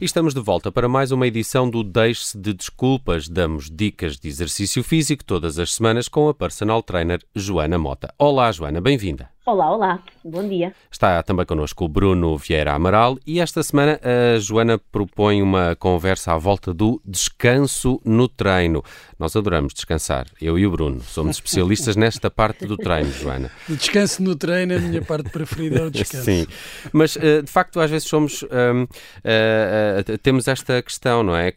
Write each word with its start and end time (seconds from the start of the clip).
E 0.00 0.04
estamos 0.06 0.32
de 0.32 0.40
volta 0.40 0.72
para 0.72 0.88
mais 0.88 1.12
uma 1.12 1.26
edição 1.26 1.68
do 1.68 1.84
Deixe-se 1.84 2.38
de 2.38 2.54
Desculpas. 2.54 3.28
Damos 3.28 3.70
dicas 3.70 4.16
de 4.16 4.28
exercício 4.28 4.82
físico 4.82 5.22
todas 5.22 5.58
as 5.58 5.74
semanas 5.74 6.08
com 6.08 6.26
a 6.26 6.32
personal 6.32 6.82
trainer 6.82 7.20
Joana 7.36 7.76
Mota. 7.76 8.10
Olá, 8.18 8.50
Joana, 8.50 8.80
bem-vinda. 8.80 9.28
Olá, 9.50 9.74
olá, 9.74 9.98
bom 10.24 10.48
dia. 10.48 10.72
Está 10.92 11.20
também 11.24 11.44
connosco 11.44 11.84
o 11.84 11.88
Bruno 11.88 12.36
Vieira 12.36 12.72
Amaral 12.72 13.18
e 13.26 13.40
esta 13.40 13.64
semana 13.64 13.98
a 14.00 14.38
Joana 14.38 14.78
propõe 14.78 15.42
uma 15.42 15.74
conversa 15.74 16.34
à 16.34 16.38
volta 16.38 16.72
do 16.72 17.02
descanso 17.04 18.00
no 18.04 18.28
treino. 18.28 18.80
Nós 19.18 19.34
adoramos 19.34 19.74
descansar, 19.74 20.28
eu 20.40 20.56
e 20.56 20.64
o 20.64 20.70
Bruno. 20.70 21.00
Somos 21.00 21.38
especialistas 21.38 21.96
nesta 21.96 22.30
parte 22.30 22.64
do 22.64 22.76
treino, 22.76 23.10
Joana. 23.10 23.50
O 23.68 23.74
descanso 23.74 24.22
no 24.22 24.36
treino 24.36 24.74
é 24.74 24.76
a 24.76 24.80
minha 24.80 25.02
parte 25.02 25.28
preferida, 25.30 25.80
é 25.80 25.82
o 25.82 25.90
descanso. 25.90 26.24
Sim, 26.24 26.46
mas 26.92 27.16
eh, 27.16 27.42
de 27.42 27.50
facto 27.50 27.80
às 27.80 27.90
vezes 27.90 28.06
somos, 28.06 28.44
um, 28.44 28.84
uh, 28.84 28.86
uh, 28.86 30.18
temos 30.18 30.46
esta 30.46 30.80
questão, 30.80 31.24
não 31.24 31.34
é? 31.34 31.52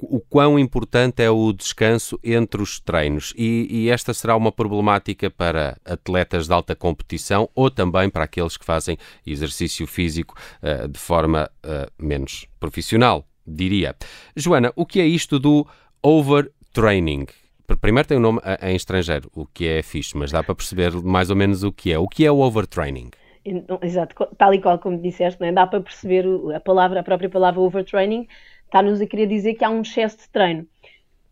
O 0.00 0.20
quão 0.20 0.60
importante 0.60 1.24
é 1.24 1.30
o 1.30 1.52
descanso 1.52 2.20
entre 2.22 2.62
os 2.62 2.78
treinos 2.78 3.34
e, 3.36 3.66
e 3.68 3.90
esta 3.90 4.14
será 4.14 4.36
uma 4.36 4.52
problemática 4.52 5.28
para 5.28 5.76
atletas 5.84 6.46
de 6.46 6.52
alta 6.52 6.76
competição 6.76 7.15
competição 7.16 7.48
ou 7.54 7.70
também 7.70 8.10
para 8.10 8.24
aqueles 8.24 8.56
que 8.56 8.64
fazem 8.64 8.96
exercício 9.26 9.86
físico 9.86 10.34
uh, 10.62 10.86
de 10.86 10.98
forma 10.98 11.50
uh, 11.64 11.90
menos 11.98 12.46
profissional, 12.60 13.24
diria. 13.46 13.96
Joana, 14.36 14.72
o 14.76 14.84
que 14.84 15.00
é 15.00 15.06
isto 15.06 15.38
do 15.38 15.66
overtraining? 16.02 17.26
Primeiro 17.80 18.06
tem 18.06 18.16
um 18.16 18.20
nome 18.20 18.40
eh, 18.44 18.70
em 18.70 18.76
estrangeiro, 18.76 19.28
o 19.34 19.44
que 19.44 19.66
é 19.66 19.82
fixe, 19.82 20.16
mas 20.16 20.30
dá 20.30 20.40
para 20.40 20.54
perceber 20.54 20.92
mais 21.02 21.30
ou 21.30 21.36
menos 21.36 21.64
o 21.64 21.72
que 21.72 21.92
é. 21.92 21.98
O 21.98 22.06
que 22.06 22.24
é 22.24 22.30
o 22.30 22.38
overtraining? 22.38 23.10
Exato, 23.82 24.14
tal 24.38 24.54
e 24.54 24.60
qual 24.60 24.78
como 24.78 25.00
disseste, 25.02 25.42
é? 25.42 25.50
dá 25.50 25.66
para 25.66 25.80
perceber 25.80 26.24
a 26.54 26.60
palavra, 26.60 27.00
a 27.00 27.02
própria 27.02 27.28
palavra 27.28 27.60
overtraining, 27.60 28.28
está-nos 28.66 29.00
a 29.00 29.06
querer 29.06 29.26
dizer 29.26 29.54
que 29.54 29.64
há 29.64 29.70
um 29.70 29.82
excesso 29.82 30.18
de 30.18 30.28
treino. 30.28 30.66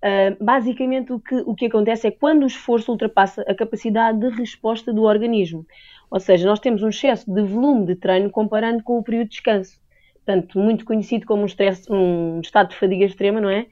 Uh, 0.04 0.44
basicamente, 0.44 1.14
o 1.14 1.18
que, 1.18 1.34
o 1.46 1.54
que 1.54 1.64
acontece 1.64 2.06
é 2.06 2.10
quando 2.10 2.42
o 2.42 2.46
esforço 2.46 2.92
ultrapassa 2.92 3.40
a 3.48 3.54
capacidade 3.54 4.20
de 4.20 4.28
resposta 4.28 4.92
do 4.92 5.02
organismo. 5.02 5.66
Ou 6.10 6.20
seja, 6.20 6.46
nós 6.46 6.60
temos 6.60 6.82
um 6.82 6.90
excesso 6.90 7.32
de 7.32 7.42
volume 7.42 7.86
de 7.86 7.96
treino 7.96 8.30
comparando 8.30 8.82
com 8.82 8.98
o 8.98 9.02
período 9.02 9.24
de 9.24 9.30
descanso. 9.30 9.80
Portanto, 10.16 10.58
muito 10.58 10.84
conhecido 10.84 11.24
como 11.24 11.42
um, 11.42 11.46
stress, 11.46 11.90
um 11.90 12.40
estado 12.40 12.68
de 12.70 12.76
fadiga 12.76 13.06
extrema, 13.06 13.40
não 13.40 13.48
é? 13.48 13.66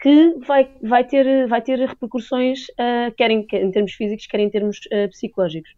Que 0.00 0.34
vai, 0.46 0.70
vai, 0.82 1.04
ter, 1.04 1.46
vai 1.48 1.60
ter 1.60 1.78
repercussões, 1.78 2.66
uh, 2.70 3.12
quer 3.14 3.30
em, 3.30 3.46
em, 3.52 3.70
termos 3.70 3.92
físicos, 3.92 4.26
quer 4.26 4.40
em 4.40 4.48
termos 4.48 4.78
uh, 4.86 5.08
psicológicos. 5.10 5.70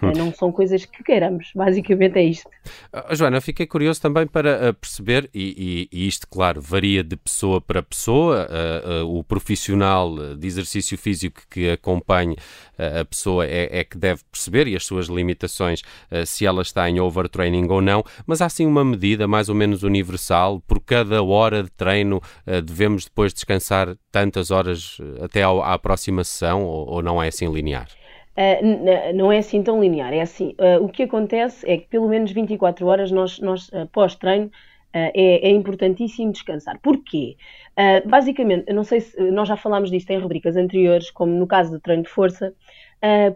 Hum. 0.00 0.12
Não 0.16 0.32
são 0.32 0.52
coisas 0.52 0.84
que 0.84 1.02
queiramos, 1.02 1.50
basicamente 1.54 2.18
é 2.18 2.22
isto. 2.22 2.48
Uh, 2.94 3.14
Joana, 3.14 3.40
fiquei 3.40 3.66
curioso 3.66 4.00
também 4.00 4.26
para 4.26 4.70
uh, 4.70 4.74
perceber, 4.74 5.28
e, 5.34 5.88
e, 5.92 5.98
e, 6.04 6.06
isto, 6.06 6.26
claro, 6.28 6.60
varia 6.60 7.02
de 7.02 7.16
pessoa 7.16 7.60
para 7.60 7.82
pessoa, 7.82 8.46
uh, 8.46 9.04
uh 9.04 9.18
o 9.18 9.24
profissional 9.24 10.36
de 10.36 10.46
exercício 10.46 10.96
físico 10.96 11.42
que 11.50 11.70
acompanhe 11.70 12.34
uh, 12.34 13.00
a 13.00 13.04
pessoa 13.04 13.46
é, 13.46 13.80
é, 13.80 13.84
que 13.84 13.98
deve 13.98 14.22
perceber 14.30 14.68
e 14.68 14.76
as 14.76 14.84
suas 14.84 15.06
limitações, 15.06 15.82
se 16.26 16.46
ela 16.46 16.62
está 16.62 16.88
em 16.88 17.00
overtraining 17.00 17.66
ou 17.68 17.80
não, 17.80 18.04
mas 18.26 18.40
há 18.40 18.48
sim 18.48 18.66
uma 18.66 18.84
medida 18.84 19.26
mais 19.26 19.48
ou 19.48 19.54
menos 19.54 19.82
universal, 19.82 20.60
por 20.66 20.80
cada 20.80 21.22
hora 21.22 21.62
de 21.62 21.70
treino 21.70 22.20
devemos 22.64 23.04
depois 23.04 23.32
descansar 23.32 23.96
tantas 24.12 24.50
horas 24.50 24.98
até 25.22 25.42
ao, 25.42 25.62
à 25.62 25.78
próxima 25.78 26.22
sessão 26.22 26.62
ou, 26.62 26.88
ou 26.88 27.02
não 27.02 27.22
é 27.22 27.28
assim 27.28 27.50
linear? 27.52 27.88
Uh, 28.38 29.14
não 29.16 29.32
é 29.32 29.38
assim 29.38 29.64
tão 29.64 29.80
linear. 29.80 30.12
É 30.14 30.20
assim, 30.20 30.54
uh, 30.60 30.84
o 30.84 30.88
que 30.88 31.02
acontece 31.02 31.68
é 31.68 31.76
que 31.76 31.88
pelo 31.88 32.08
menos 32.08 32.30
24 32.30 32.86
horas 32.86 33.10
nós, 33.10 33.40
nós 33.40 33.68
uh, 33.70 33.88
pós-treino, 33.92 34.48
é, 34.90 35.48
é, 35.48 35.50
importantíssimo 35.50 36.32
descansar. 36.32 36.78
Porquê? 36.80 37.36
basicamente, 38.06 38.72
não 38.72 38.82
sei 38.82 39.00
se 39.02 39.30
nós 39.30 39.46
já 39.46 39.54
falámos 39.54 39.90
disto 39.90 40.10
em 40.10 40.18
rubricas 40.18 40.56
anteriores, 40.56 41.10
como 41.10 41.30
no 41.30 41.46
caso 41.46 41.70
do 41.70 41.78
treino 41.78 42.02
de 42.04 42.08
força, 42.08 42.54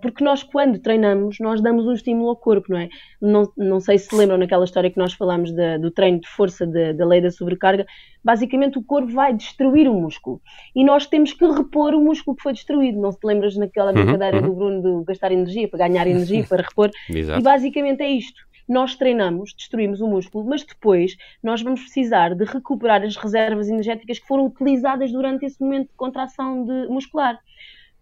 porque 0.00 0.24
nós, 0.24 0.42
quando 0.42 0.78
treinamos, 0.78 1.38
nós 1.40 1.60
damos 1.60 1.86
um 1.86 1.92
estímulo 1.92 2.30
ao 2.30 2.36
corpo, 2.36 2.66
não 2.70 2.78
é? 2.78 2.88
Não, 3.20 3.50
não 3.56 3.80
sei 3.80 3.98
se 3.98 4.14
lembram 4.14 4.38
naquela 4.38 4.64
história 4.64 4.90
que 4.90 4.98
nós 4.98 5.12
falámos 5.12 5.52
do 5.80 5.90
treino 5.90 6.20
de 6.20 6.28
força, 6.28 6.66
de, 6.66 6.92
da 6.92 7.06
lei 7.06 7.20
da 7.20 7.30
sobrecarga. 7.30 7.86
Basicamente, 8.24 8.78
o 8.78 8.82
corpo 8.82 9.12
vai 9.12 9.32
destruir 9.32 9.88
o 9.88 9.94
músculo 9.94 10.40
e 10.74 10.84
nós 10.84 11.06
temos 11.06 11.32
que 11.32 11.44
repor 11.44 11.94
o 11.94 12.00
músculo 12.00 12.36
que 12.36 12.42
foi 12.42 12.52
destruído. 12.52 13.00
Não 13.00 13.12
se 13.12 13.18
lembras 13.24 13.56
naquela 13.56 13.92
uhum, 13.92 14.04
brincadeira 14.04 14.38
uhum. 14.38 14.46
do 14.46 14.52
Bruno 14.52 15.00
de 15.00 15.04
gastar 15.06 15.32
energia 15.32 15.68
para 15.68 15.86
ganhar 15.86 16.06
energia, 16.06 16.44
para 16.44 16.62
repor? 16.62 16.90
Exato. 17.08 17.40
E 17.40 17.42
basicamente 17.42 18.02
é 18.02 18.10
isto 18.10 18.42
nós 18.68 18.94
treinamos, 18.94 19.52
destruímos 19.54 20.00
o 20.00 20.06
músculo, 20.06 20.44
mas 20.44 20.64
depois 20.64 21.16
nós 21.42 21.62
vamos 21.62 21.80
precisar 21.82 22.34
de 22.34 22.44
recuperar 22.44 23.02
as 23.02 23.16
reservas 23.16 23.68
energéticas 23.68 24.18
que 24.18 24.26
foram 24.26 24.46
utilizadas 24.46 25.12
durante 25.12 25.44
esse 25.44 25.60
momento 25.60 25.88
de 25.88 25.96
contração 25.96 26.64
de 26.64 26.86
muscular 26.88 27.38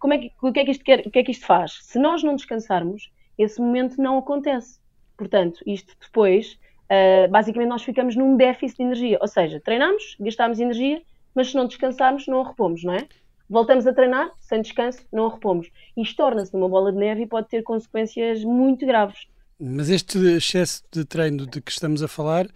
como 0.00 0.14
é 0.14 0.18
que, 0.18 0.32
o, 0.42 0.50
que 0.50 0.60
é 0.60 0.64
que 0.64 0.70
isto 0.70 0.84
quer, 0.84 1.06
o 1.06 1.10
que 1.10 1.18
é 1.18 1.22
que 1.22 1.30
isto 1.30 1.46
faz? 1.46 1.78
Se 1.82 1.98
nós 1.98 2.22
não 2.22 2.34
descansarmos, 2.34 3.12
esse 3.38 3.60
momento 3.60 4.00
não 4.02 4.18
acontece. 4.18 4.80
Portanto, 5.16 5.62
isto 5.66 5.94
depois, 6.00 6.58
uh, 6.90 7.30
basicamente, 7.30 7.68
nós 7.68 7.82
ficamos 7.82 8.16
num 8.16 8.36
déficit 8.36 8.78
de 8.78 8.82
energia. 8.84 9.18
Ou 9.20 9.28
seja, 9.28 9.60
treinamos, 9.60 10.16
gastamos 10.18 10.58
energia, 10.58 11.02
mas 11.34 11.50
se 11.50 11.54
não 11.54 11.66
descansarmos, 11.66 12.26
não 12.26 12.40
a 12.40 12.48
repomos, 12.48 12.82
não 12.82 12.94
é? 12.94 13.06
Voltamos 13.48 13.86
a 13.86 13.92
treinar, 13.92 14.30
sem 14.40 14.62
descanso, 14.62 15.00
não 15.12 15.26
a 15.26 15.34
repomos. 15.34 15.70
Isto 15.96 16.16
torna-se 16.16 16.54
numa 16.54 16.68
bola 16.68 16.90
de 16.90 16.98
neve 16.98 17.22
e 17.22 17.26
pode 17.26 17.48
ter 17.48 17.62
consequências 17.62 18.42
muito 18.42 18.86
graves. 18.86 19.26
Mas 19.58 19.90
este 19.90 20.18
excesso 20.36 20.82
de 20.90 21.04
treino 21.04 21.46
de 21.46 21.60
que 21.60 21.70
estamos 21.70 22.02
a 22.02 22.08
falar 22.08 22.46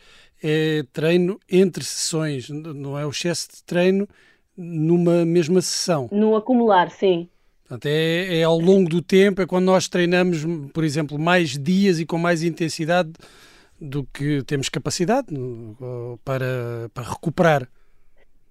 é 0.43 0.83
treino 0.93 1.39
entre 1.51 1.85
sessões, 1.85 2.49
não 2.49 2.99
é 2.99 3.05
o 3.05 3.11
excesso 3.11 3.49
de 3.57 3.65
treino 3.65 4.09
numa 4.57 5.25
mesma 5.25 5.61
sessão. 5.61 6.09
No 6.11 6.37
acumular, 6.37 6.91
sim. 6.91 7.29
Portanto, 7.67 7.87
é, 7.87 8.41
é, 8.41 8.43
ao 8.45 8.59
longo 8.59 8.89
do 8.89 9.01
tempo, 9.01 9.41
é 9.41 9.47
quando 9.47 9.65
nós 9.65 9.89
treinamos, 9.89 10.45
por 10.73 10.85
exemplo, 10.85 11.19
mais 11.19 11.59
dias 11.59 11.99
e 11.99 12.05
com 12.05 12.19
mais 12.19 12.43
intensidade 12.43 13.13
do 13.81 14.05
que 14.05 14.43
temos 14.43 14.69
capacidade 14.69 15.29
para, 16.25 16.91
para 16.93 17.03
recuperar. 17.03 17.69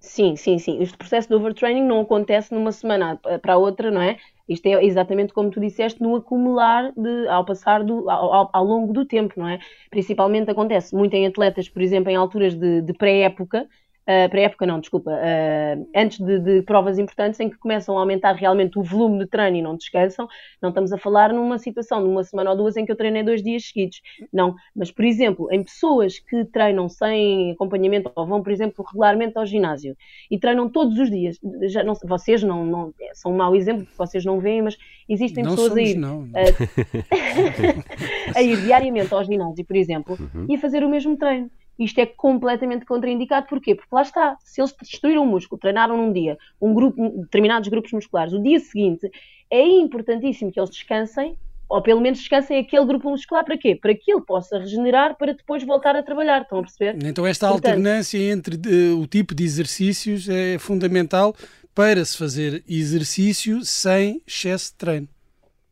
Sim, 0.00 0.36
sim, 0.36 0.58
sim. 0.58 0.82
Este 0.82 0.98
processo 0.98 1.28
de 1.28 1.34
overtraining 1.34 1.86
não 1.86 2.00
acontece 2.00 2.52
numa 2.52 2.72
semana 2.72 3.18
para 3.40 3.54
a 3.54 3.56
outra, 3.56 3.90
não 3.90 4.02
é? 4.02 4.18
Isto 4.46 4.66
é 4.66 4.84
exatamente 4.84 5.32
como 5.32 5.50
tu 5.50 5.58
disseste, 5.58 6.02
no 6.02 6.14
acumular 6.16 6.92
de, 6.94 7.26
ao 7.28 7.44
passar 7.44 7.82
do, 7.82 8.10
ao, 8.10 8.50
ao 8.52 8.64
longo 8.64 8.92
do 8.92 9.06
tempo, 9.06 9.32
não 9.38 9.48
é? 9.48 9.58
Principalmente 9.90 10.50
acontece 10.50 10.94
muito 10.94 11.14
em 11.14 11.26
atletas, 11.26 11.68
por 11.68 11.80
exemplo, 11.80 12.10
em 12.10 12.16
alturas 12.16 12.54
de, 12.54 12.82
de 12.82 12.92
pré-época, 12.92 13.66
uh, 14.04 14.28
para 14.28 14.38
a 14.38 14.42
época 14.42 14.66
não, 14.66 14.80
desculpa, 14.80 15.10
uh, 15.10 15.88
antes 15.94 16.18
de, 16.18 16.38
de, 16.38 16.62
provas 16.62 16.98
importantes 16.98 17.40
em 17.40 17.50
que 17.50 17.58
começam 17.58 17.96
a 17.96 18.00
aumentar 18.00 18.32
realmente 18.32 18.78
o 18.78 18.82
volume 18.82 19.20
de 19.20 19.26
treino 19.26 19.56
e 19.56 19.62
não 19.62 19.76
descansam, 19.76 20.28
não 20.60 20.70
estamos 20.70 20.92
a 20.92 20.98
falar 20.98 21.32
numa 21.32 21.58
situação 21.58 22.02
de 22.02 22.08
uma 22.08 22.24
semana 22.24 22.50
ou 22.50 22.56
duas 22.56 22.76
em 22.76 22.84
que 22.84 22.92
eu 22.92 22.96
treinei 22.96 23.22
dois 23.22 23.42
dias 23.42 23.66
seguidos, 23.66 24.00
não, 24.32 24.54
mas 24.74 24.90
por 24.90 25.04
exemplo, 25.04 25.52
em 25.52 25.62
pessoas 25.62 26.18
que 26.18 26.44
treinam 26.46 26.88
sem 26.88 27.52
acompanhamento 27.52 28.10
ou 28.14 28.26
vão, 28.26 28.42
por 28.42 28.52
exemplo, 28.52 28.84
regularmente 28.86 29.36
ao 29.36 29.46
ginásio 29.46 29.96
e 30.30 30.38
treinam 30.38 30.68
todos 30.68 30.98
os 30.98 31.10
dias, 31.10 31.38
já 31.62 31.82
não, 31.82 31.94
vocês 32.04 32.42
não, 32.42 32.64
não 32.64 32.94
são 33.12 33.32
um 33.32 33.36
mau 33.36 33.56
exemplo, 33.56 33.86
vocês 33.96 34.24
não 34.24 34.40
veem, 34.40 34.62
mas 34.62 34.76
existem 35.08 35.44
não 35.44 35.52
pessoas 35.52 35.72
somos, 35.72 35.84
aí 35.84 35.94
não. 35.94 36.28
a 38.34 38.42
ir 38.42 38.60
diariamente 38.62 39.12
ao 39.12 39.24
ginásio, 39.24 39.64
por 39.64 39.76
exemplo, 39.76 40.16
uhum. 40.18 40.46
e 40.48 40.56
a 40.56 40.58
fazer 40.58 40.84
o 40.84 40.88
mesmo 40.88 41.16
treino 41.16 41.50
isto 41.78 41.98
é 41.98 42.06
completamente 42.06 42.84
contraindicado. 42.84 43.46
Porquê? 43.46 43.74
Porque 43.74 43.94
lá 43.94 44.02
está, 44.02 44.36
se 44.44 44.60
eles 44.60 44.74
destruíram 44.80 45.22
o 45.22 45.26
músculo, 45.26 45.60
treinaram 45.60 45.96
num 45.96 46.12
dia 46.12 46.38
um 46.60 46.72
grupo, 46.74 47.10
determinados 47.22 47.68
grupos 47.68 47.92
musculares, 47.92 48.32
o 48.32 48.42
dia 48.42 48.60
seguinte 48.60 49.10
é 49.50 49.62
importantíssimo 49.62 50.50
que 50.50 50.58
eles 50.58 50.70
descansem, 50.70 51.36
ou 51.68 51.82
pelo 51.82 52.00
menos 52.00 52.18
descansem 52.18 52.58
aquele 52.58 52.84
grupo 52.84 53.10
muscular 53.10 53.44
para 53.44 53.56
quê? 53.56 53.74
Para 53.74 53.94
que 53.94 54.12
ele 54.12 54.20
possa 54.20 54.58
regenerar 54.58 55.16
para 55.16 55.32
depois 55.32 55.64
voltar 55.64 55.96
a 55.96 56.02
trabalhar, 56.02 56.42
estão 56.42 56.58
a 56.58 56.62
perceber? 56.62 56.96
Então 57.04 57.26
esta 57.26 57.48
Portanto, 57.48 57.66
alternância 57.72 58.18
entre 58.18 58.56
de, 58.56 58.90
o 58.90 59.06
tipo 59.06 59.34
de 59.34 59.44
exercícios 59.44 60.28
é 60.28 60.58
fundamental 60.58 61.34
para 61.74 62.04
se 62.04 62.16
fazer 62.16 62.62
exercício 62.68 63.64
sem 63.64 64.22
excesso 64.26 64.72
de 64.72 64.78
treino. 64.78 65.08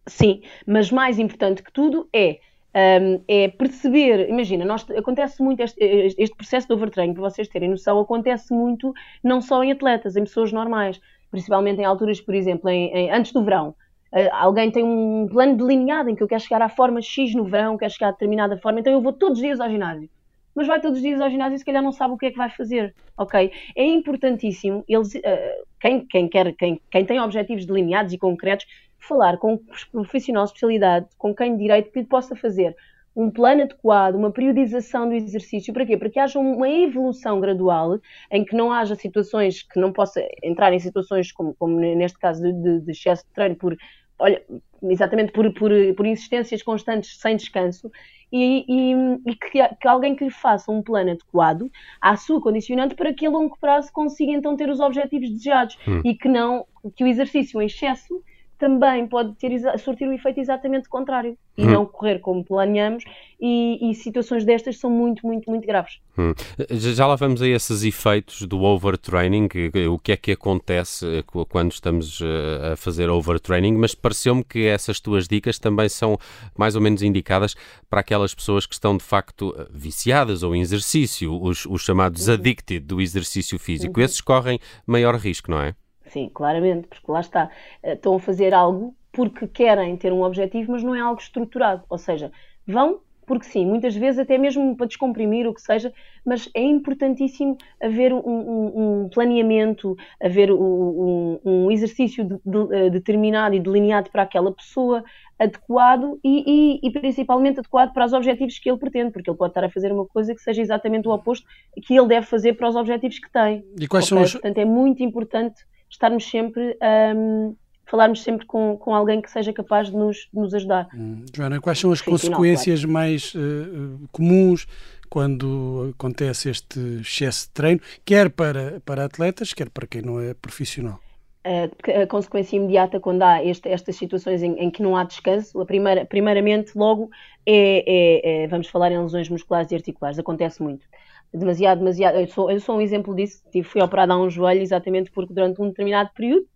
Sim, 0.07 0.43
mas 0.67 0.91
mais 0.91 1.19
importante 1.19 1.63
que 1.63 1.73
tudo 1.73 2.09
é 2.13 2.41
um, 2.75 3.23
é 3.29 3.49
perceber, 3.49 4.29
imagina, 4.29 4.65
nós, 4.65 4.89
acontece 4.91 5.43
muito 5.43 5.61
este, 5.61 5.77
este 6.19 6.35
processo 6.37 6.67
de 6.67 6.73
overtraining, 6.73 7.15
para 7.15 7.23
vocês 7.23 7.49
terem 7.49 7.69
noção, 7.69 8.01
acontece 8.01 8.53
muito 8.53 8.95
não 9.23 9.41
só 9.41 9.63
em 9.63 9.73
atletas, 9.73 10.17
em 10.17 10.25
pessoas 10.25 10.53
normais, 10.53 11.01
principalmente 11.31 11.81
em 11.81 11.85
alturas, 11.85 12.21
por 12.21 12.35
exemplo, 12.35 12.71
em, 12.71 12.91
em, 12.95 13.11
antes 13.11 13.33
do 13.33 13.45
verão. 13.45 13.75
Uh, 14.13 14.29
alguém 14.33 14.71
tem 14.71 14.85
um 14.85 15.27
plano 15.31 15.57
delineado 15.57 16.11
em 16.11 16.15
que 16.15 16.23
eu 16.23 16.29
quero 16.29 16.43
chegar 16.43 16.61
à 16.61 16.69
forma 16.69 17.01
X 17.01 17.35
no 17.35 17.45
verão, 17.45 17.79
quero 17.79 17.93
chegar 17.93 18.09
a 18.09 18.13
determinada 18.13 18.57
forma, 18.59 18.81
então 18.81 18.93
eu 18.93 19.01
vou 19.01 19.13
todos 19.13 19.39
os 19.39 19.43
dias 19.43 19.59
ao 19.61 19.71
ginásio. 19.71 20.09
mas 20.55 20.67
vai 20.67 20.81
todos 20.81 20.99
os 20.99 21.03
dias 21.03 21.21
ao 21.21 21.31
ginásio 21.31 21.57
e 21.57 21.59
se 21.59 21.65
calhar 21.65 21.83
não 21.83 21.93
sabe 21.93 22.15
o 22.15 22.19
que 22.19 22.27
é 22.27 22.31
que 22.31 22.37
vai 22.37 22.51
fazer, 22.51 22.95
ok? 23.17 23.51
É 23.75 23.85
importantíssimo, 23.85 24.85
eles, 24.87 25.15
uh, 25.15 25.67
quem, 25.81 26.07
quem, 26.07 26.29
quer, 26.29 26.55
quem, 26.55 26.81
quem 26.91 27.05
tem 27.07 27.21
objetivos 27.21 27.65
delineados 27.65 28.13
e 28.13 28.19
concretos, 28.19 28.67
falar 29.07 29.37
com 29.39 29.55
um 29.55 30.03
profissional 30.03 30.45
de 30.45 30.51
especialidade, 30.51 31.07
com 31.19 31.35
quem 31.35 31.53
de 31.53 31.63
direito 31.63 31.91
que 31.91 32.01
lhe 32.01 32.07
possa 32.07 32.35
fazer 32.37 32.77
um 33.15 33.31
plano 33.31 33.63
adequado, 33.63 34.15
uma 34.15 34.31
periodização 34.31 35.09
do 35.09 35.15
exercício, 35.15 35.73
para 35.73 35.85
quê? 35.85 35.97
Para 35.97 36.09
que 36.09 36.19
haja 36.19 36.39
uma 36.39 36.69
evolução 36.69 37.41
gradual, 37.41 38.01
em 38.31 38.45
que 38.45 38.57
não 38.57 38.73
haja 38.73 38.95
situações 38.95 39.63
que 39.63 39.79
não 39.79 39.93
possa 39.93 40.27
entrar 40.43 40.73
em 40.73 40.79
situações 40.79 41.31
como, 41.31 41.55
como 41.55 41.79
neste 41.79 42.19
caso 42.19 42.43
de, 42.43 42.53
de, 42.53 42.81
de 42.81 42.91
excesso 42.91 43.25
de 43.25 43.33
treino 43.35 43.55
por, 43.57 43.77
olha, 44.19 44.43
exatamente 44.85 45.31
por, 45.33 45.53
por, 45.53 45.71
por 45.95 46.07
insistências 46.07 46.63
constantes 46.63 47.19
sem 47.21 47.37
descanso, 47.37 47.91
e, 48.33 48.65
e, 48.67 48.95
e 49.27 49.37
que, 49.37 49.77
que, 49.79 49.87
alguém 49.87 50.17
que 50.17 50.25
lhe 50.25 50.31
faça 50.31 50.73
um 50.73 50.83
plano 50.83 51.11
adequado 51.11 51.71
à 52.01 52.17
sua 52.17 52.41
condicionante 52.41 52.95
para 52.95 53.13
que 53.13 53.27
a 53.27 53.31
longo 53.31 53.59
prazo 53.61 53.93
consiga 53.93 54.33
então 54.33 54.57
ter 54.57 54.71
os 54.71 54.81
objetivos 54.81 55.29
desejados 55.29 55.77
hum. 55.87 56.01
e 56.03 56.15
que 56.15 56.29
não 56.29 56.65
que 56.97 57.05
o 57.05 57.07
exercício 57.07 57.61
em 57.61 57.67
excesso 57.67 58.23
também 58.63 59.09
pode 59.09 59.35
ter, 59.35 59.51
surtir 59.77 60.07
o 60.07 60.13
efeito 60.13 60.39
exatamente 60.39 60.89
contrário 60.89 61.37
e 61.59 61.65
hum. 61.65 61.71
não 61.71 61.85
correr 61.85 62.21
como 62.21 62.45
planeamos 62.45 63.03
e, 63.41 63.91
e, 63.91 63.93
situações 63.93 64.45
destas 64.45 64.79
são 64.79 64.89
muito, 64.89 65.27
muito, 65.27 65.51
muito 65.51 65.67
graves. 65.67 65.99
Hum. 66.17 66.33
Já 66.71 67.09
lá 67.09 67.17
vamos 67.17 67.43
a 67.43 67.49
esses 67.49 67.83
efeitos 67.83 68.43
do 68.43 68.63
overtraining, 68.63 69.49
o 69.91 69.99
que 69.99 70.13
é 70.13 70.17
que 70.17 70.31
acontece 70.31 71.05
eh, 71.05 71.25
quando 71.49 71.73
estamos 71.73 72.21
eh, 72.23 72.73
a 72.73 72.77
fazer 72.77 73.11
overtraining, 73.11 73.77
mas 73.77 73.97
pareceu-me 73.97 74.45
que 74.45 74.67
essas 74.67 75.01
tuas 75.01 75.27
dicas 75.27 75.59
também 75.59 75.89
são 75.89 76.17
mais 76.57 76.77
ou 76.77 76.81
menos 76.81 77.03
indicadas 77.03 77.57
para 77.91 77.99
aquelas 77.99 78.33
pessoas 78.33 78.65
que 78.65 78.75
estão 78.75 78.97
de 78.97 79.03
facto 79.03 79.53
eh, 79.59 79.67
viciadas 79.73 80.45
ou 80.45 80.55
em 80.55 80.61
exercício, 80.61 81.37
os, 81.43 81.67
os 81.67 81.83
chamados 81.83 82.29
uhum. 82.29 82.35
addicted 82.35 82.87
do 82.87 83.01
exercício 83.01 83.59
físico. 83.59 83.99
Uhum. 83.99 84.05
Esses 84.05 84.21
correm 84.21 84.61
maior 84.87 85.17
risco, 85.17 85.51
não 85.51 85.61
é? 85.61 85.75
Sim, 86.13 86.31
claramente, 86.33 86.89
porque 86.89 87.11
lá 87.11 87.21
está. 87.21 87.51
Eh, 87.83 87.95
estão 87.95 88.15
a 88.17 88.21
fazer 88.21 88.53
algo 88.53 88.95
porque 89.11 89.47
querem 89.49 89.97
ter 89.97 90.13
um 90.13 90.23
objetivo, 90.23 90.73
mas 90.73 90.83
não 90.83 90.95
é 90.95 91.01
algo 91.01 91.21
estruturado. 91.21 91.85
Ou 91.89 91.99
seja, 91.99 92.31
vão 92.67 93.01
porque 93.25 93.47
sim, 93.47 93.65
muitas 93.65 93.95
vezes 93.95 94.19
até 94.19 94.37
mesmo 94.37 94.77
para 94.77 94.87
descomprimir 94.87 95.47
o 95.47 95.55
que 95.55 95.63
seja, 95.63 95.93
mas 96.27 96.51
é 96.55 96.61
importantíssimo 96.61 97.57
haver 97.81 98.13
um, 98.13 98.19
um, 98.19 99.05
um 99.05 99.09
planeamento, 99.09 99.97
haver 100.21 100.51
um, 100.51 101.39
um 101.45 101.71
exercício 101.71 102.25
de, 102.25 102.37
de, 102.45 102.75
eh, 102.75 102.91
determinado 102.91 103.55
e 103.55 103.61
delineado 103.61 104.11
para 104.11 104.23
aquela 104.23 104.53
pessoa, 104.53 105.05
adequado 105.39 106.19
e, 106.23 106.81
e, 106.83 106.87
e, 106.87 106.91
principalmente 106.91 107.61
adequado 107.61 107.93
para 107.93 108.05
os 108.05 108.13
objetivos 108.13 108.59
que 108.59 108.69
ele 108.69 108.79
pretende, 108.79 109.13
porque 109.13 109.31
ele 109.31 109.39
pode 109.39 109.53
estar 109.53 109.65
a 109.65 109.71
fazer 109.71 109.93
uma 109.93 110.05
coisa 110.05 110.35
que 110.35 110.41
seja 110.43 110.61
exatamente 110.61 111.09
o 111.09 111.13
oposto 111.13 111.47
que 111.85 111.97
ele 111.97 112.09
deve 112.09 112.27
fazer 112.27 112.55
para 112.55 112.69
os 112.69 112.77
objetivos 112.77 113.19
que 113.19 113.31
tem. 113.31 113.65
E 113.81 113.87
quais 113.87 114.07
okay? 114.07 114.19
são 114.19 114.23
os... 114.23 114.33
Portanto, 114.33 114.59
é 114.59 114.65
muito 114.65 115.03
importante 115.03 115.65
estarmos 115.93 116.29
sempre 116.29 116.77
um, 117.15 117.55
falarmos 117.87 118.23
sempre 118.23 118.47
com, 118.47 118.77
com 118.79 118.95
alguém 118.95 119.21
que 119.21 119.31
seja 119.31 119.53
capaz 119.53 119.91
de 119.91 119.97
nos, 119.97 120.29
de 120.33 120.41
nos 120.41 120.55
ajudar. 120.55 120.89
Hum. 120.95 121.25
Joana, 121.35 121.61
quais 121.61 121.79
são 121.79 121.93
as 121.93 121.99
Sim, 121.99 122.07
consequências 122.07 122.81
claro. 122.81 122.93
mais 122.93 123.35
uh, 123.35 124.09
comuns 124.11 124.67
quando 125.11 125.93
acontece 125.95 126.49
este 126.49 126.81
excesso 127.03 127.49
de 127.49 127.53
treino, 127.53 127.81
quer 128.03 128.31
para, 128.31 128.81
para 128.83 129.05
atletas, 129.05 129.53
quer 129.53 129.69
para 129.69 129.87
quem 129.87 130.01
não 130.01 130.19
é 130.19 130.33
profissional? 130.33 130.99
A, 131.45 132.03
a 132.03 132.07
consequência 132.07 132.57
imediata 132.57 132.99
quando 132.99 133.23
há 133.23 133.45
este, 133.45 133.69
estas 133.69 133.97
situações 133.97 134.43
em, 134.43 134.55
em, 134.55 134.71
que 134.71 134.83
não 134.83 134.97
há 134.97 135.05
descanso, 135.05 135.61
a 135.61 135.67
primeira, 135.67 136.07
primeiramente, 136.07 136.73
logo, 136.75 137.11
é, 137.45 137.85
é, 137.87 138.45
é, 138.45 138.47
vamos 138.47 138.69
falar 138.69 138.91
em 138.91 138.99
lesões 139.03 139.29
musculares 139.29 139.71
e 139.71 139.75
articulares, 139.75 140.19
acontece 140.19 140.63
muito 140.63 140.87
demasiado, 141.33 141.79
demasiado. 141.79 142.19
Eu 142.19 142.27
sou, 142.29 142.51
eu 142.51 142.61
sou 142.61 142.77
um 142.77 142.81
exemplo 142.81 143.15
disso. 143.15 143.43
Tive, 143.51 143.67
fui 143.67 143.83
operada 143.83 144.13
a 144.13 144.21
um 144.21 144.29
joelho 144.29 144.63
exatamente 144.63 145.11
porque 145.11 145.33
durante 145.33 145.61
um 145.61 145.69
determinado 145.69 146.11
período 146.15 146.47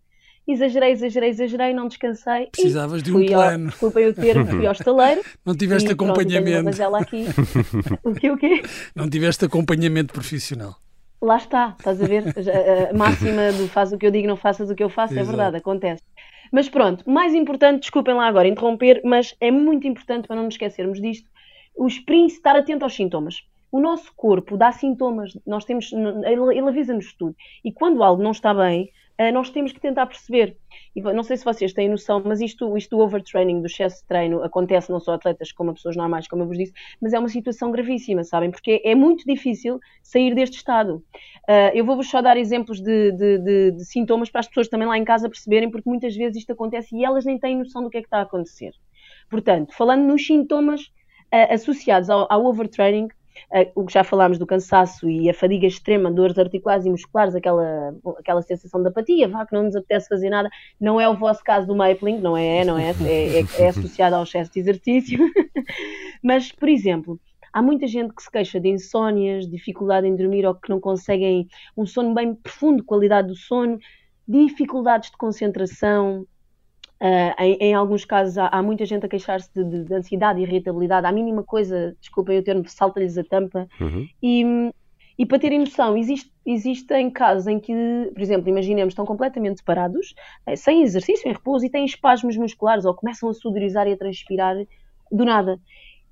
exagerei, 0.47 0.91
exagerei, 0.91 1.29
exagerei, 1.29 1.73
não 1.73 1.87
descansei. 1.87 2.47
Precisavas 2.47 3.03
de 3.03 3.13
um 3.13 3.25
plano. 3.25 3.65
Ao, 3.65 3.69
desculpem 3.69 4.07
o 4.07 4.13
termo, 4.13 4.45
fui 4.45 4.65
ao 4.65 4.71
estaleiro. 4.71 5.21
Não 5.45 5.55
tiveste 5.55 5.91
acompanhamento. 5.91 6.63
mas 6.63 6.79
ela 6.79 6.99
aqui. 6.99 7.25
o 8.03 8.13
quê, 8.13 8.31
o 8.31 8.37
quê? 8.37 8.61
Não 8.95 9.09
tiveste 9.09 9.43
acompanhamento 9.43 10.13
profissional. 10.13 10.75
Lá 11.21 11.37
está, 11.37 11.75
estás 11.77 12.01
a 12.01 12.05
ver? 12.05 12.23
A 12.89 12.95
máxima 12.95 13.51
do 13.51 13.67
faz 13.67 13.91
o 13.91 13.97
que 13.97 14.05
eu 14.05 14.11
digo, 14.11 14.27
não 14.27 14.37
faças 14.37 14.69
o 14.69 14.75
que 14.75 14.83
eu 14.83 14.89
faço, 14.89 15.13
é 15.13 15.17
Exato. 15.17 15.29
é 15.29 15.35
verdade, 15.35 15.57
acontece. 15.57 16.03
Mas 16.51 16.69
pronto, 16.69 17.09
mais 17.09 17.33
importante, 17.33 17.81
desculpem 17.81 18.13
lá 18.13 18.27
agora 18.27 18.47
interromper, 18.47 19.01
mas 19.03 19.35
é 19.41 19.51
muito 19.51 19.87
importante 19.87 20.27
para 20.27 20.35
não 20.35 20.43
nos 20.43 20.53
esquecermos 20.53 21.01
disto, 21.01 21.27
os 21.75 22.01
estar 22.07 22.55
atento 22.55 22.83
aos 22.83 22.95
sintomas 22.95 23.41
o 23.71 23.79
nosso 23.79 24.13
corpo 24.15 24.57
dá 24.57 24.71
sintomas, 24.71 25.37
nós 25.45 25.65
temos, 25.65 25.91
ele, 25.91 26.69
avisa-nos 26.69 27.13
tudo. 27.13 27.35
E 27.63 27.71
quando 27.71 28.03
algo 28.03 28.21
não 28.23 28.31
está 28.31 28.53
bem, 28.53 28.91
eh, 29.17 29.31
nós 29.31 29.49
temos 29.49 29.71
que 29.71 29.79
tentar 29.79 30.05
perceber. 30.05 30.55
E 30.95 31.01
não 31.01 31.23
sei 31.23 31.37
se 31.37 31.45
vocês 31.45 31.73
têm 31.73 31.89
noção, 31.89 32.21
mas 32.23 32.39
isto, 32.39 32.77
isto 32.77 32.95
do 32.95 33.03
overtraining, 33.03 33.61
do 33.61 33.67
excesso 33.67 34.01
de 34.01 34.07
treino, 34.07 34.43
acontece 34.43 34.91
não 34.91 34.99
só 34.99 35.13
a 35.13 35.15
atletas 35.15 35.51
como 35.51 35.71
a 35.71 35.73
pessoas 35.73 35.95
normais, 35.95 36.27
como 36.27 36.43
eu 36.43 36.47
vos 36.47 36.57
disse, 36.57 36.73
mas 37.01 37.13
é 37.13 37.19
uma 37.19 37.29
situação 37.29 37.71
gravíssima, 37.71 38.23
sabem? 38.23 38.51
Porque 38.51 38.81
é 38.83 38.95
muito 38.95 39.25
difícil 39.25 39.79
sair 40.03 40.35
deste 40.35 40.57
estado. 40.57 41.03
Uh, 41.47 41.73
eu 41.73 41.83
vou-vos 41.83 42.09
só 42.09 42.21
dar 42.21 42.37
exemplos 42.37 42.79
de, 42.79 43.11
de, 43.11 43.37
de, 43.39 43.71
de, 43.71 43.85
sintomas 43.85 44.29
para 44.29 44.39
as 44.39 44.47
pessoas 44.47 44.67
também 44.67 44.87
lá 44.87 44.97
em 44.97 45.03
casa 45.03 45.29
perceberem, 45.29 45.69
porque 45.69 45.89
muitas 45.89 46.15
vezes 46.15 46.37
isto 46.37 46.51
acontece 46.51 46.95
e 46.95 47.03
elas 47.03 47.25
nem 47.25 47.39
têm 47.39 47.57
noção 47.57 47.83
do 47.83 47.89
que 47.89 47.97
é 47.97 48.01
que 48.01 48.07
está 48.07 48.19
a 48.19 48.23
acontecer. 48.23 48.71
Portanto, 49.29 49.73
falando 49.73 50.03
nos 50.03 50.25
sintomas 50.25 50.81
uh, 51.33 51.53
associados 51.53 52.09
ao, 52.09 52.27
ao 52.29 52.45
overtraining, 52.45 53.09
o 53.75 53.85
que 53.85 53.93
já 53.93 54.03
falámos 54.03 54.37
do 54.37 54.45
cansaço 54.45 55.09
e 55.09 55.29
a 55.29 55.33
fadiga 55.33 55.67
extrema, 55.67 56.11
dores 56.11 56.37
articulares 56.37 56.85
e 56.85 56.89
musculares, 56.89 57.35
aquela, 57.35 57.95
aquela 58.17 58.41
sensação 58.41 58.81
de 58.81 58.89
apatia, 58.89 59.27
vá, 59.27 59.45
que 59.45 59.53
não 59.53 59.63
nos 59.63 59.75
apetece 59.75 60.07
fazer 60.09 60.29
nada, 60.29 60.49
não 60.79 60.99
é 60.99 61.07
o 61.07 61.15
vosso 61.15 61.43
caso 61.43 61.67
do 61.67 61.75
Mapling, 61.75 62.19
não 62.19 62.35
é, 62.35 62.63
não 62.65 62.77
é, 62.77 62.91
é, 63.05 63.39
é, 63.39 63.45
é 63.59 63.67
associado 63.69 64.15
ao 64.15 64.23
excesso 64.23 64.51
de 64.51 64.59
exercício. 64.59 65.19
Mas, 66.23 66.51
por 66.51 66.69
exemplo, 66.69 67.19
há 67.53 67.61
muita 67.61 67.87
gente 67.87 68.13
que 68.13 68.21
se 68.21 68.31
queixa 68.31 68.59
de 68.59 68.69
insónias, 68.69 69.47
dificuldade 69.47 70.07
em 70.07 70.15
dormir 70.15 70.45
ou 70.45 70.55
que 70.55 70.69
não 70.69 70.79
conseguem 70.79 71.47
um 71.75 71.85
sono 71.85 72.13
bem 72.13 72.35
profundo, 72.35 72.83
qualidade 72.83 73.27
do 73.27 73.35
sono, 73.35 73.79
dificuldades 74.27 75.09
de 75.09 75.17
concentração, 75.17 76.25
Uh, 76.99 77.33
em, 77.39 77.57
em, 77.59 77.73
alguns 77.75 78.03
casos 78.05 78.39
há, 78.39 78.47
há 78.47 78.63
muita 78.63 78.83
gente 78.83 79.05
a 79.05 79.09
queixar-se 79.09 79.49
de, 79.53 79.63
de, 79.63 79.83
de, 79.83 79.93
ansiedade 79.93 80.39
e 80.39 80.43
irritabilidade. 80.43 81.05
À 81.05 81.11
mínima 81.11 81.43
coisa, 81.43 81.95
desculpem 81.99 82.39
o 82.39 82.43
termo, 82.43 82.67
salta-lhes 82.67 83.17
a 83.17 83.23
tampa. 83.23 83.67
Uhum. 83.79 84.07
E, 84.21 84.71
e 85.17 85.25
para 85.25 85.37
terem 85.37 85.59
noção, 85.59 85.95
existe, 85.95 86.31
existem 86.45 87.09
casos 87.11 87.47
em 87.47 87.59
que, 87.59 87.73
por 88.13 88.21
exemplo, 88.21 88.49
imaginemos, 88.49 88.93
estão 88.93 89.05
completamente 89.05 89.63
parados, 89.63 90.15
eh, 90.45 90.55
sem 90.55 90.81
exercício, 90.81 91.29
em 91.29 91.33
repouso, 91.33 91.65
e 91.65 91.69
têm 91.69 91.85
espasmos 91.85 92.35
musculares 92.35 92.85
ou 92.85 92.93
começam 92.93 93.29
a 93.29 93.33
sudorizar 93.33 93.87
e 93.87 93.93
a 93.93 93.97
transpirar 93.97 94.55
do 95.11 95.23
nada. 95.23 95.59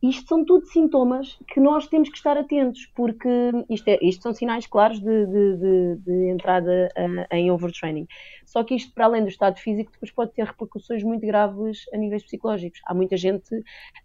Isto 0.01 0.27
são 0.27 0.45
tudo 0.45 0.65
sintomas 0.67 1.37
que 1.47 1.59
nós 1.59 1.87
temos 1.87 2.09
que 2.09 2.17
estar 2.17 2.37
atentos, 2.37 2.85
porque 2.95 3.29
isto, 3.69 3.87
é, 3.87 3.97
isto 4.01 4.21
são 4.21 4.33
sinais 4.33 4.67
claros 4.67 4.99
de, 4.99 5.25
de, 5.25 5.57
de, 5.57 5.95
de 6.05 6.29
entrada 6.29 6.89
uh, 6.97 7.35
em 7.35 7.49
overtraining. 7.49 8.07
Só 8.45 8.63
que 8.63 8.75
isto, 8.75 8.93
para 8.93 9.05
além 9.05 9.23
do 9.23 9.29
estado 9.29 9.57
físico, 9.57 9.91
depois 9.91 10.11
pode 10.11 10.33
ter 10.33 10.45
repercussões 10.45 11.03
muito 11.03 11.25
graves 11.25 11.85
a 11.93 11.97
níveis 11.97 12.23
psicológicos. 12.23 12.79
Há 12.85 12.93
muita 12.93 13.17
gente 13.17 13.49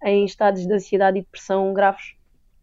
em 0.04 0.24
estados 0.24 0.66
de 0.66 0.72
ansiedade 0.72 1.18
e 1.18 1.22
depressão 1.22 1.74
graves 1.74 2.14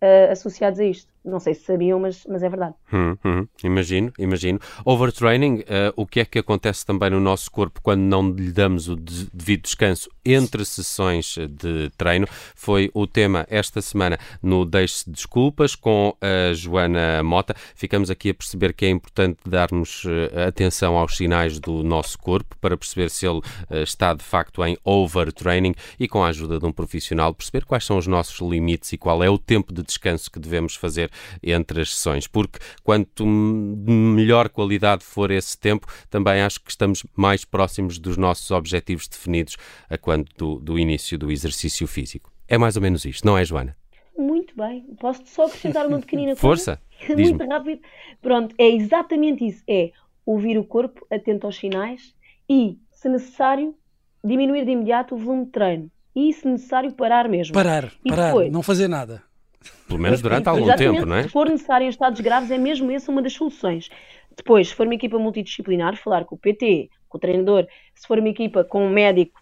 uh, 0.01 0.31
associados 0.31 0.79
a 0.79 0.85
isto. 0.85 1.11
Não 1.27 1.41
sei 1.41 1.53
se 1.53 1.65
sabiam, 1.65 1.99
mas, 1.99 2.25
mas 2.25 2.41
é 2.41 2.47
verdade. 2.47 2.73
Hum, 2.91 3.17
hum, 3.25 3.47
imagino, 3.61 4.13
imagino. 4.17 4.59
Overtraining, 4.85 5.59
uh, 5.59 5.93
o 5.97 6.07
que 6.07 6.21
é 6.21 6.25
que 6.25 6.39
acontece 6.39 6.85
também 6.85 7.09
no 7.09 7.19
nosso 7.19 7.51
corpo 7.51 7.81
quando 7.81 7.99
não 7.99 8.31
lhe 8.31 8.49
damos 8.49 8.87
o 8.87 8.95
devido 8.95 9.63
descanso 9.63 10.09
entre 10.23 10.63
sessões 10.63 11.35
de 11.49 11.89
treino? 11.97 12.27
Foi 12.55 12.89
o 12.93 13.05
tema 13.05 13.45
esta 13.49 13.81
semana 13.81 14.17
no 14.41 14.63
Deixe 14.63 15.03
Desculpas 15.05 15.75
com 15.75 16.15
a 16.21 16.53
Joana 16.53 17.21
Mota. 17.23 17.53
Ficamos 17.75 18.09
aqui 18.09 18.29
a 18.29 18.33
perceber 18.33 18.71
que 18.71 18.85
é 18.85 18.89
importante 18.89 19.39
darmos 19.45 20.05
uh, 20.05 20.47
atenção 20.47 20.97
aos 20.97 21.17
sinais 21.17 21.59
do 21.59 21.83
nosso 21.83 22.17
corpo 22.19 22.55
para 22.61 22.77
perceber 22.77 23.09
se 23.09 23.27
ele 23.27 23.39
uh, 23.39 23.83
está 23.83 24.13
de 24.13 24.23
facto 24.23 24.63
em 24.63 24.77
overtraining 24.81 25.75
e 25.99 26.07
com 26.07 26.23
a 26.23 26.29
ajuda 26.29 26.57
de 26.57 26.65
um 26.65 26.71
profissional 26.71 27.33
perceber 27.33 27.65
quais 27.65 27.83
são 27.83 27.97
os 27.97 28.07
nossos 28.07 28.39
limites 28.39 28.93
e 28.93 28.97
qual 28.97 29.21
é 29.21 29.29
o 29.29 29.37
tempo 29.37 29.73
de 29.73 29.83
descanso 29.83 30.31
que 30.31 30.39
devemos 30.39 30.73
fazer 30.73 31.11
entre 31.41 31.81
as 31.81 31.93
sessões, 31.93 32.27
porque 32.27 32.59
quanto 32.83 33.25
melhor 33.25 34.49
qualidade 34.49 35.03
for 35.03 35.31
esse 35.31 35.57
tempo, 35.57 35.87
também 36.09 36.41
acho 36.41 36.59
que 36.61 36.69
estamos 36.69 37.05
mais 37.15 37.45
próximos 37.45 37.99
dos 37.99 38.17
nossos 38.17 38.49
objetivos 38.51 39.07
definidos 39.07 39.57
a 39.89 39.97
quando 39.97 40.27
do, 40.37 40.59
do 40.59 40.79
início 40.79 41.17
do 41.17 41.31
exercício 41.31 41.87
físico. 41.87 42.31
É 42.47 42.57
mais 42.57 42.75
ou 42.75 42.81
menos 42.81 43.05
isto, 43.05 43.25
não 43.25 43.37
é, 43.37 43.43
Joana? 43.43 43.75
Muito 44.17 44.55
bem. 44.55 44.83
Posso 44.99 45.21
só 45.25 45.45
acrescentar 45.45 45.85
uma 45.85 45.99
pequenina 45.99 46.35
coisa? 46.35 46.41
Força! 46.41 46.81
Muito 47.15 47.47
rápido. 47.47 47.81
Pronto, 48.21 48.55
é 48.57 48.67
exatamente 48.69 49.45
isso. 49.45 49.63
É 49.67 49.91
ouvir 50.25 50.57
o 50.57 50.63
corpo, 50.63 51.05
atento 51.11 51.45
aos 51.45 51.57
sinais 51.57 52.13
e, 52.49 52.77
se 52.91 53.07
necessário, 53.07 53.75
diminuir 54.23 54.65
de 54.65 54.71
imediato 54.71 55.15
o 55.15 55.17
volume 55.17 55.45
de 55.45 55.51
treino. 55.51 55.91
E, 56.15 56.33
se 56.33 56.47
necessário, 56.47 56.91
parar 56.93 57.29
mesmo. 57.29 57.53
Parar, 57.53 57.93
e 58.03 58.09
parar, 58.09 58.27
depois, 58.27 58.51
não 58.51 58.63
fazer 58.63 58.87
nada. 58.87 59.21
Pelo 59.87 59.99
menos 59.99 60.21
durante 60.21 60.49
algum 60.49 60.75
tempo, 60.75 61.05
não 61.05 61.15
é? 61.15 61.23
Se 61.23 61.29
for 61.29 61.49
necessário 61.49 61.85
em 61.85 61.89
estados 61.89 62.19
graves, 62.19 62.51
é 62.51 62.57
mesmo 62.57 62.91
essa 62.91 63.11
uma 63.11 63.21
das 63.21 63.33
soluções. 63.33 63.89
Depois, 64.35 64.69
se 64.69 64.75
for 64.75 64.85
uma 64.85 64.95
equipa 64.95 65.17
multidisciplinar, 65.17 65.95
falar 65.97 66.25
com 66.25 66.35
o 66.35 66.37
PT, 66.37 66.89
com 67.09 67.17
o 67.17 67.21
treinador, 67.21 67.67
se 67.95 68.07
for 68.07 68.19
uma 68.19 68.29
equipa 68.29 68.63
com 68.63 68.85
um 68.85 68.89
médico, 68.89 69.41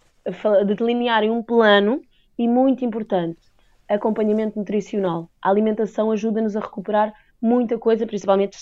delinearem 0.65 1.29
um 1.29 1.43
plano 1.43 2.01
e, 2.37 2.47
muito 2.47 2.83
importante, 2.85 3.39
acompanhamento 3.87 4.57
nutricional. 4.57 5.29
A 5.41 5.49
alimentação 5.49 6.11
ajuda-nos 6.11 6.55
a 6.55 6.59
recuperar 6.59 7.13
muita 7.41 7.77
coisa, 7.77 8.07
principalmente 8.07 8.57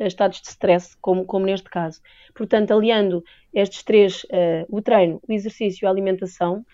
estados 0.00 0.40
de 0.40 0.48
stress, 0.48 0.96
como, 1.00 1.24
como 1.24 1.46
neste 1.46 1.68
caso. 1.68 2.00
Portanto, 2.34 2.72
aliando 2.72 3.22
estes 3.52 3.82
três, 3.82 4.24
uh, 4.24 4.66
o 4.68 4.82
treino, 4.82 5.20
o 5.28 5.32
exercício 5.32 5.84
e 5.84 5.86
a 5.86 5.90
alimentação, 5.90 6.64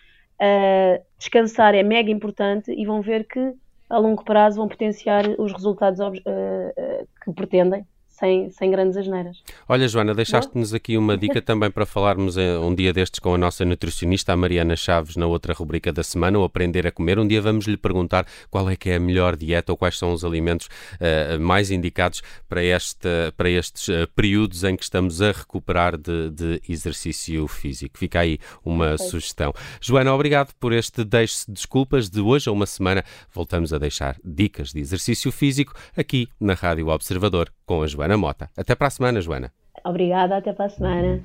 uh, 0.41 1.05
descansar 1.19 1.75
é 1.75 1.83
mega 1.83 2.11
importante 2.11 2.73
e 2.73 2.87
vão 2.87 3.03
ver 3.03 3.25
que 3.25 3.53
a 3.91 3.99
longo 3.99 4.25
prazo 4.25 4.57
vão 4.59 4.69
potenciar 4.69 5.25
os 5.39 5.53
resultados 5.53 6.01
uh, 6.01 7.09
que 7.25 7.33
pretendem 7.33 7.85
sem, 8.21 8.51
sem 8.51 8.71
grandes 8.71 8.97
asneiras. 8.99 9.43
Olha, 9.67 9.89
Joana, 9.89 10.15
deixaste-nos 10.15 10.75
aqui 10.75 10.99
uma 10.99 11.17
dica 11.17 11.41
também 11.43 11.71
para 11.71 11.87
falarmos 11.87 12.37
eh, 12.37 12.59
um 12.59 12.75
dia 12.75 12.93
destes 12.93 13.19
com 13.19 13.35
a 13.35 13.39
nossa 13.39 13.65
nutricionista, 13.65 14.35
a 14.35 14.37
Mariana 14.37 14.77
Chaves, 14.77 15.17
na 15.17 15.27
outra 15.27 15.55
rubrica 15.55 15.91
da 15.91 16.03
semana, 16.03 16.39
o 16.39 16.45
Aprender 16.45 16.87
a 16.87 16.93
Comer. 16.93 17.19
Um 17.19 17.27
dia 17.27 17.41
vamos 17.41 17.67
lhe 17.67 17.79
perguntar 17.79 18.27
qual 18.51 18.69
é 18.69 18.77
que 18.77 18.91
é 18.91 18.97
a 18.97 19.01
melhor 19.01 19.37
dieta 19.37 19.73
ou 19.73 19.79
quais 19.79 19.99
são 19.99 20.13
os 20.13 20.23
alimentos 20.23 20.67
uh, 20.67 21.41
mais 21.41 21.71
indicados 21.71 22.23
para, 22.47 22.63
esta, 22.63 23.33
para 23.37 23.49
estes 23.49 23.89
uh, 23.89 24.07
períodos 24.15 24.63
em 24.65 24.77
que 24.77 24.85
estamos 24.85 25.23
a 25.23 25.33
recuperar 25.33 25.97
de, 25.97 26.31
de 26.31 26.63
exercício 26.69 27.49
físico. 27.49 27.99
Fica 27.99 28.21
aí 28.21 28.39
uma 28.63 28.99
sugestão. 28.99 29.55
Joana, 29.81 30.15
obrigado 30.15 30.53
por 30.61 30.75
este 30.75 31.05
Deixe-se 31.05 31.51
Desculpas. 31.51 32.11
De 32.11 32.21
hoje 32.21 32.51
a 32.51 32.53
uma 32.53 32.67
semana 32.67 33.03
voltamos 33.33 33.73
a 33.73 33.79
deixar 33.79 34.17
dicas 34.23 34.73
de 34.73 34.81
exercício 34.81 35.33
físico 35.33 35.73
aqui 35.97 36.29
na 36.39 36.53
Rádio 36.53 36.89
Observador 36.89 37.51
com 37.71 37.83
a 37.83 37.87
Joana 38.11 38.17
Mota. 38.17 38.51
Até 38.57 38.75
para 38.75 38.89
a 38.89 38.91
semana, 38.91 39.21
Joana. 39.21 39.53
Obrigada, 39.85 40.37
até 40.37 40.53
para 40.53 40.67
a 40.67 40.69
semana. 40.69 41.23